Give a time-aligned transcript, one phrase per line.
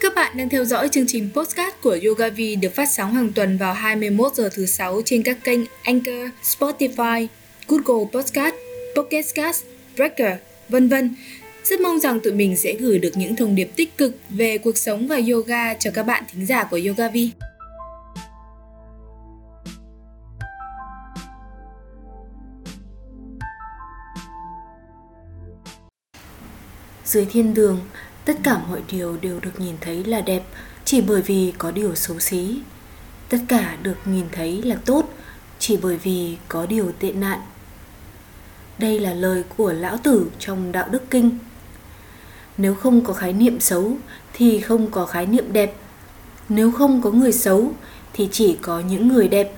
[0.00, 3.58] Các bạn đang theo dõi chương trình podcast của YogaVi được phát sóng hàng tuần
[3.58, 7.26] vào 21 giờ thứ sáu trên các kênh Anchor, Spotify,
[7.68, 8.54] Google Podcast,
[8.96, 9.64] Pocket Cast,
[9.96, 10.36] Breaker,
[10.68, 11.14] vân vân.
[11.64, 14.76] Rất mong rằng tụi mình sẽ gửi được những thông điệp tích cực về cuộc
[14.76, 17.30] sống và yoga cho các bạn thính giả của YogaVi.
[27.04, 27.80] Dưới thiên đường,
[28.24, 30.42] tất cả mọi điều đều được nhìn thấy là đẹp,
[30.84, 32.58] chỉ bởi vì có điều xấu xí.
[33.28, 35.14] Tất cả được nhìn thấy là tốt,
[35.58, 37.40] chỉ bởi vì có điều tệ nạn.
[38.78, 41.38] Đây là lời của lão tử trong Đạo Đức Kinh.
[42.56, 43.96] Nếu không có khái niệm xấu,
[44.32, 45.74] thì không có khái niệm đẹp.
[46.48, 47.72] Nếu không có người xấu,
[48.12, 49.52] thì chỉ có những người đẹp,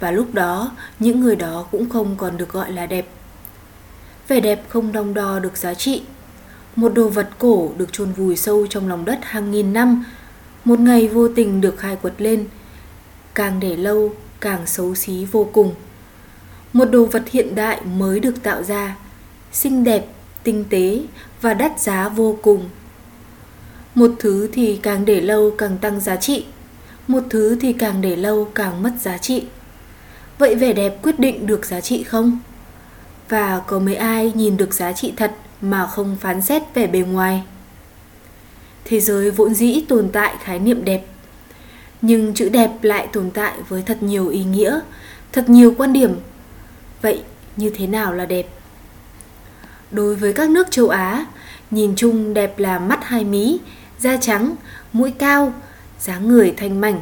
[0.00, 3.08] và lúc đó, những người đó cũng không còn được gọi là đẹp.
[4.28, 6.02] Vẻ đẹp không đong đo được giá trị
[6.78, 10.04] một đồ vật cổ được chôn vùi sâu trong lòng đất hàng nghìn năm,
[10.64, 12.44] một ngày vô tình được khai quật lên,
[13.34, 15.74] càng để lâu càng xấu xí vô cùng.
[16.72, 18.96] Một đồ vật hiện đại mới được tạo ra,
[19.52, 20.06] xinh đẹp,
[20.42, 21.00] tinh tế
[21.40, 22.68] và đắt giá vô cùng.
[23.94, 26.44] Một thứ thì càng để lâu càng tăng giá trị,
[27.06, 29.44] một thứ thì càng để lâu càng mất giá trị.
[30.38, 32.38] Vậy vẻ đẹp quyết định được giá trị không?
[33.28, 36.98] Và có mấy ai nhìn được giá trị thật mà không phán xét về bề
[36.98, 37.42] ngoài.
[38.84, 41.04] Thế giới vốn dĩ tồn tại khái niệm đẹp,
[42.02, 44.80] nhưng chữ đẹp lại tồn tại với thật nhiều ý nghĩa,
[45.32, 46.14] thật nhiều quan điểm.
[47.02, 47.22] Vậy
[47.56, 48.46] như thế nào là đẹp?
[49.90, 51.26] Đối với các nước châu á,
[51.70, 53.58] nhìn chung đẹp là mắt hai mí,
[53.98, 54.54] da trắng,
[54.92, 55.52] mũi cao,
[56.00, 57.00] dáng người thanh mảnh.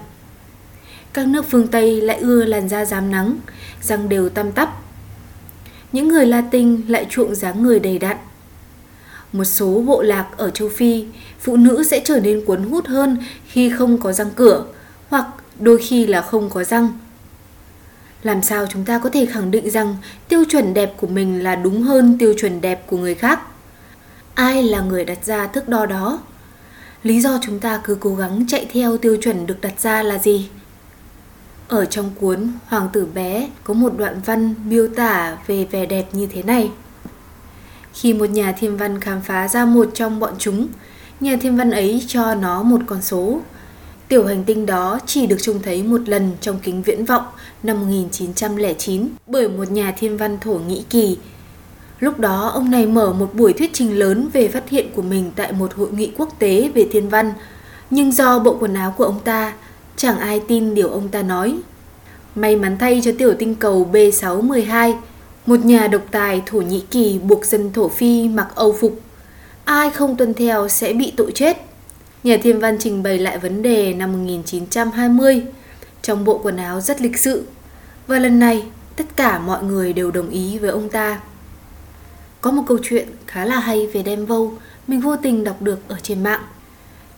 [1.13, 3.37] Các nước phương tây lại ưa làn da rám nắng,
[3.83, 4.83] răng đều tăm tắp.
[5.93, 8.17] Những người latin lại chuộng dáng người đầy đặn
[9.33, 11.05] một số bộ lạc ở châu Phi,
[11.41, 14.65] phụ nữ sẽ trở nên cuốn hút hơn khi không có răng cửa
[15.09, 15.27] hoặc
[15.59, 16.99] đôi khi là không có răng.
[18.23, 19.97] Làm sao chúng ta có thể khẳng định rằng
[20.29, 23.41] tiêu chuẩn đẹp của mình là đúng hơn tiêu chuẩn đẹp của người khác?
[24.35, 26.21] Ai là người đặt ra thước đo đó?
[27.03, 30.19] Lý do chúng ta cứ cố gắng chạy theo tiêu chuẩn được đặt ra là
[30.19, 30.49] gì?
[31.69, 36.07] Ở trong cuốn Hoàng tử bé có một đoạn văn miêu tả về vẻ đẹp
[36.13, 36.71] như thế này.
[38.01, 40.67] Khi một nhà thiên văn khám phá ra một trong bọn chúng,
[41.21, 43.41] nhà thiên văn ấy cho nó một con số.
[44.09, 47.25] Tiểu hành tinh đó chỉ được trông thấy một lần trong kính viễn vọng
[47.63, 51.19] năm 1909 bởi một nhà thiên văn Thổ Nhĩ Kỳ.
[52.01, 55.31] Lúc đó ông này mở một buổi thuyết trình lớn về phát hiện của mình
[55.37, 57.33] tại một hội nghị quốc tế về thiên văn,
[57.91, 59.53] nhưng do bộ quần áo của ông ta,
[59.97, 61.59] chẳng ai tin điều ông ta nói.
[62.35, 64.95] May mắn thay cho tiểu tinh cầu B612,
[65.47, 69.01] một nhà độc tài Thổ Nhĩ Kỳ buộc dân Thổ Phi mặc âu phục.
[69.65, 71.57] Ai không tuân theo sẽ bị tội chết.
[72.23, 75.43] Nhà thiên văn trình bày lại vấn đề năm 1920
[76.03, 77.47] trong bộ quần áo rất lịch sự.
[78.07, 81.21] Và lần này, tất cả mọi người đều đồng ý với ông ta.
[82.41, 84.53] Có một câu chuyện khá là hay về Đen Vâu
[84.87, 86.43] mình vô tình đọc được ở trên mạng.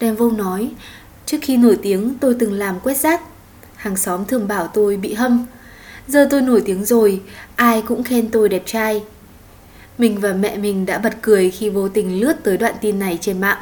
[0.00, 0.70] Đen Vâu nói,
[1.26, 3.22] trước khi nổi tiếng tôi từng làm quét rác.
[3.76, 5.46] Hàng xóm thường bảo tôi bị hâm,
[6.08, 7.20] Giờ tôi nổi tiếng rồi,
[7.56, 9.02] ai cũng khen tôi đẹp trai.
[9.98, 13.18] Mình và mẹ mình đã bật cười khi vô tình lướt tới đoạn tin này
[13.20, 13.58] trên mạng.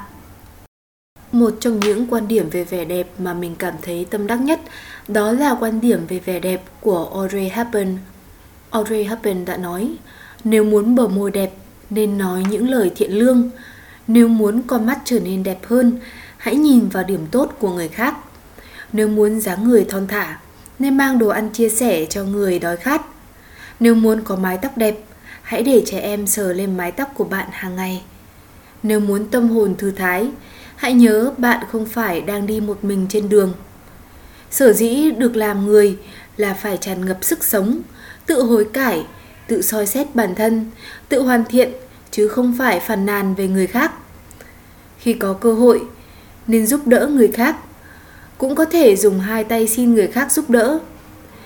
[1.32, 4.60] Một trong những quan điểm về vẻ đẹp mà mình cảm thấy tâm đắc nhất
[5.08, 7.96] đó là quan điểm về vẻ đẹp của Audrey Hepburn.
[8.70, 9.96] Audrey Hepburn đã nói,
[10.44, 11.52] nếu muốn bờ môi đẹp
[11.90, 13.50] nên nói những lời thiện lương,
[14.06, 15.98] nếu muốn con mắt trở nên đẹp hơn,
[16.36, 18.16] hãy nhìn vào điểm tốt của người khác.
[18.92, 20.38] Nếu muốn dáng người thon thả,
[20.78, 23.02] nên mang đồ ăn chia sẻ cho người đói khát.
[23.80, 24.96] Nếu muốn có mái tóc đẹp,
[25.42, 28.02] hãy để trẻ em sờ lên mái tóc của bạn hàng ngày.
[28.82, 30.30] Nếu muốn tâm hồn thư thái,
[30.76, 33.52] hãy nhớ bạn không phải đang đi một mình trên đường.
[34.50, 35.98] Sở dĩ được làm người
[36.36, 37.80] là phải tràn ngập sức sống,
[38.26, 39.06] tự hối cải,
[39.46, 40.70] tự soi xét bản thân,
[41.08, 41.72] tự hoàn thiện
[42.10, 43.92] chứ không phải phàn nàn về người khác.
[44.98, 45.82] Khi có cơ hội,
[46.46, 47.56] nên giúp đỡ người khác
[48.38, 50.78] cũng có thể dùng hai tay xin người khác giúp đỡ.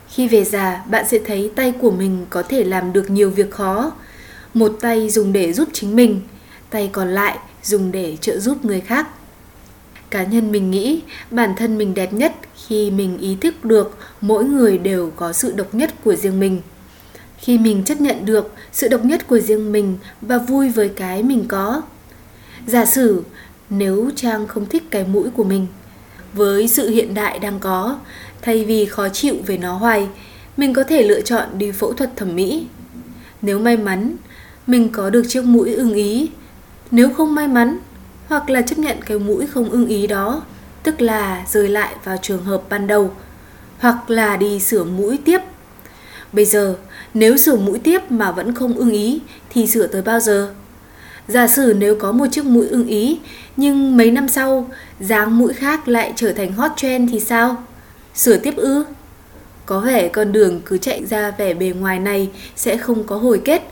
[0.08, 3.50] Khi về già, bạn sẽ thấy tay của mình có thể làm được nhiều việc
[3.50, 3.92] khó.
[4.54, 6.20] Một tay dùng để giúp chính mình,
[6.70, 9.08] tay còn lại dùng để trợ giúp người khác.
[10.10, 12.32] Cá nhân mình nghĩ bản thân mình đẹp nhất
[12.66, 16.60] khi mình ý thức được mỗi người đều có sự độc nhất của riêng mình.
[17.38, 21.22] Khi mình chấp nhận được sự độc nhất của riêng mình và vui với cái
[21.22, 21.82] mình có.
[22.66, 23.22] Giả sử
[23.70, 25.66] nếu Trang không thích cái mũi của mình
[26.32, 27.99] với sự hiện đại đang có
[28.43, 30.09] thay vì khó chịu về nó hoài
[30.56, 32.67] mình có thể lựa chọn đi phẫu thuật thẩm mỹ
[33.43, 34.17] nếu may mắn
[34.67, 36.31] mình có được chiếc mũi ưng ý
[36.91, 37.79] nếu không may mắn
[38.31, 40.43] hoặc là chấp nhận cái mũi không ưng ý đó,
[40.82, 43.11] tức là rời lại vào trường hợp ban đầu,
[43.79, 45.41] hoặc là đi sửa mũi tiếp.
[46.33, 46.76] Bây giờ,
[47.15, 50.55] nếu sửa mũi tiếp mà vẫn không ưng ý thì sửa tới bao giờ?
[51.31, 53.19] Giả sử nếu có một chiếc mũi ưng ý,
[53.56, 57.56] nhưng mấy năm sau, dáng mũi khác lại trở thành hot trend thì sao?
[58.15, 58.85] Sửa tiếp ư?
[59.67, 63.41] Có vẻ con đường cứ chạy ra vẻ bề ngoài này sẽ không có hồi
[63.44, 63.62] kết.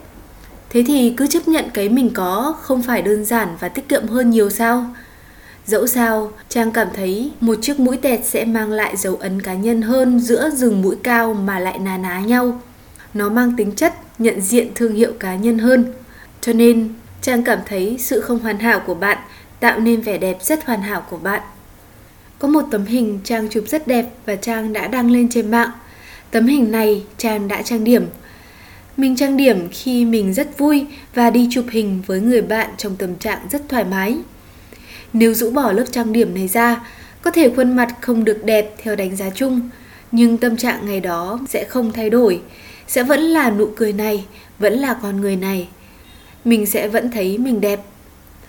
[0.70, 4.06] Thế thì cứ chấp nhận cái mình có không phải đơn giản và tiết kiệm
[4.06, 4.86] hơn nhiều sao?
[5.66, 9.54] Dẫu sao, Trang cảm thấy một chiếc mũi tẹt sẽ mang lại dấu ấn cá
[9.54, 12.60] nhân hơn giữa rừng mũi cao mà lại ná ná nhau.
[13.14, 15.92] Nó mang tính chất nhận diện thương hiệu cá nhân hơn.
[16.40, 16.88] Cho nên,
[17.22, 19.18] Trang cảm thấy sự không hoàn hảo của bạn
[19.60, 21.40] tạo nên vẻ đẹp rất hoàn hảo của bạn.
[22.38, 25.70] Có một tấm hình Trang chụp rất đẹp và Trang đã đăng lên trên mạng.
[26.30, 28.06] Tấm hình này Trang đã trang điểm.
[28.96, 32.96] Mình trang điểm khi mình rất vui và đi chụp hình với người bạn trong
[32.96, 34.18] tâm trạng rất thoải mái.
[35.12, 36.80] Nếu rũ bỏ lớp trang điểm này ra,
[37.22, 39.70] có thể khuôn mặt không được đẹp theo đánh giá chung,
[40.12, 42.40] nhưng tâm trạng ngày đó sẽ không thay đổi,
[42.86, 44.24] sẽ vẫn là nụ cười này,
[44.58, 45.68] vẫn là con người này.
[46.44, 47.80] Mình sẽ vẫn thấy mình đẹp.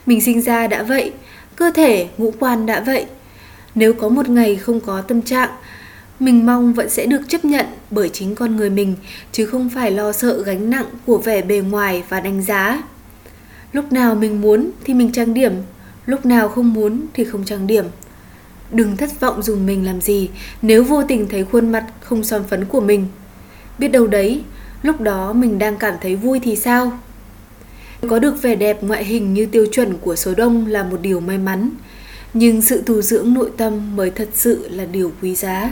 [0.05, 1.13] Mình sinh ra đã vậy,
[1.55, 3.05] cơ thể, ngũ quan đã vậy.
[3.75, 5.49] Nếu có một ngày không có tâm trạng,
[6.19, 8.95] mình mong vẫn sẽ được chấp nhận bởi chính con người mình
[9.31, 12.83] chứ không phải lo sợ gánh nặng của vẻ bề ngoài và đánh giá.
[13.73, 15.53] Lúc nào mình muốn thì mình trang điểm,
[16.05, 17.85] lúc nào không muốn thì không trang điểm.
[18.71, 20.29] Đừng thất vọng dùng mình làm gì
[20.61, 23.07] nếu vô tình thấy khuôn mặt không son phấn của mình.
[23.77, 24.41] Biết đâu đấy,
[24.83, 26.99] lúc đó mình đang cảm thấy vui thì sao?
[28.07, 31.19] Có được vẻ đẹp ngoại hình như tiêu chuẩn của số đông là một điều
[31.19, 31.69] may mắn,
[32.33, 35.71] nhưng sự tu dưỡng nội tâm mới thật sự là điều quý giá.